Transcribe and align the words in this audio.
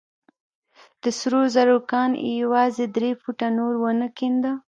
د 1.01 1.03
سرو 1.19 1.41
زرو 1.55 1.77
کان 1.91 2.11
يې 2.25 2.31
يوازې 2.43 2.85
درې 2.95 3.11
فوټه 3.21 3.47
نور 3.57 3.73
ونه 3.83 4.07
کينده. 4.17 4.51